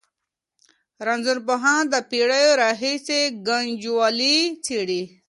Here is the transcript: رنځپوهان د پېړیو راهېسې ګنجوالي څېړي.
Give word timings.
رنځپوهان 1.07 1.83
د 1.93 1.95
پېړیو 2.09 2.57
راهېسې 2.61 3.19
ګنجوالي 3.47 4.37
څېړي. 4.65 5.03